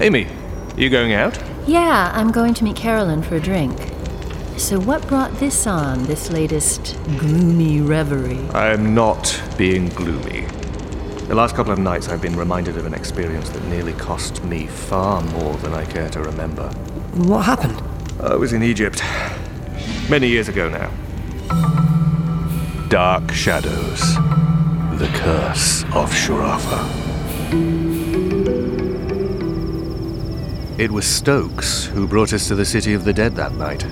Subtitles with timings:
[0.00, 1.36] Amy, are you going out?
[1.66, 3.76] Yeah, I'm going to meet Carolyn for a drink.
[4.56, 8.48] So, what brought this on, this latest gloomy reverie?
[8.50, 10.42] I am not being gloomy.
[11.26, 14.68] The last couple of nights I've been reminded of an experience that nearly cost me
[14.68, 16.68] far more than I care to remember.
[17.14, 17.82] What happened?
[18.22, 19.02] I was in Egypt.
[20.08, 20.90] Many years ago now.
[22.88, 24.00] Dark Shadows.
[24.98, 27.88] The Curse of Shurafa.
[30.78, 33.84] It was Stokes who brought us to the City of the Dead that night.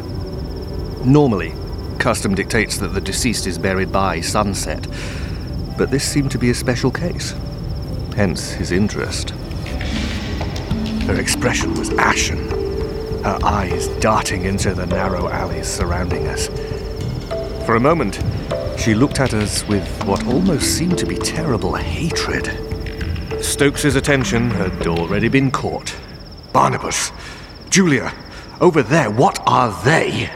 [1.05, 1.53] Normally,
[1.99, 4.87] custom dictates that the deceased is buried by sunset,
[5.77, 7.35] but this seemed to be a special case.
[8.15, 9.31] Hence his interest.
[11.09, 12.39] Her expression was ashen,
[13.25, 16.47] her eyes darting into the narrow alleys surrounding us.
[17.67, 18.23] For a moment,
[18.79, 22.49] she looked at us with what almost seemed to be terrible hatred.
[23.43, 25.93] Stokes's attention had already been caught.
[26.57, 27.13] Barnabas,
[27.69, 28.15] Julia,
[28.63, 30.31] over there, what are they?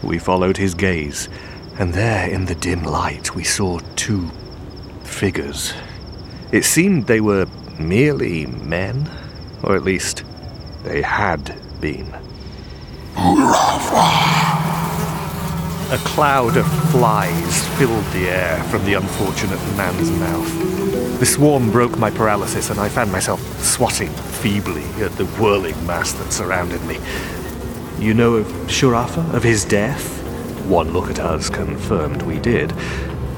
[0.00, 1.28] We followed his gaze,
[1.76, 4.30] and there in the dim light we saw two
[5.02, 5.74] figures.
[6.52, 7.48] It seemed they were
[7.80, 9.10] merely men,
[9.64, 10.22] or at least
[10.84, 12.14] they had been.
[15.90, 21.20] A cloud of flies filled the air from the unfortunate man's mouth.
[21.20, 26.10] The swarm broke my paralysis, and I found myself swatting feebly at the whirling mass
[26.14, 26.98] that surrounded me.
[28.00, 30.20] You know of Shurafa, of his death?
[30.66, 32.72] One look at us confirmed we did.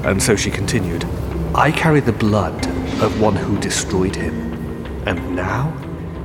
[0.03, 1.05] And so she continued
[1.53, 2.65] I carry the blood
[3.03, 4.33] of one who destroyed him,
[5.05, 5.71] and now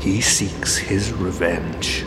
[0.00, 2.06] he seeks his revenge.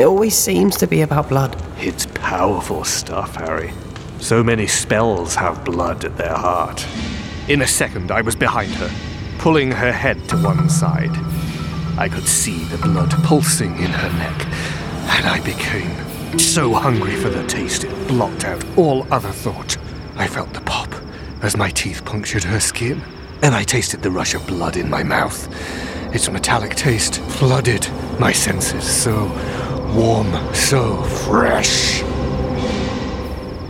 [0.00, 1.62] It always seems to be about blood.
[1.76, 3.70] It's powerful stuff, Harry.
[4.18, 6.86] So many spells have blood at their heart.
[7.48, 8.90] In a second, I was behind her,
[9.36, 11.10] pulling her head to one side.
[11.98, 14.46] I could see the blood pulsing in her neck,
[15.18, 19.76] and I became so hungry for the taste it blocked out all other thought.
[20.16, 20.94] I felt the pop
[21.42, 23.02] as my teeth punctured her skin,
[23.42, 25.46] and I tasted the rush of blood in my mouth.
[26.14, 27.86] Its metallic taste flooded
[28.18, 29.28] my senses, so
[29.94, 32.02] warm, so fresh.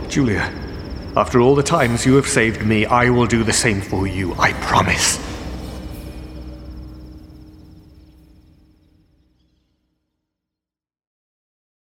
[0.07, 0.53] Julia,
[1.15, 4.33] after all the times you have saved me, I will do the same for you,
[4.35, 5.19] I promise.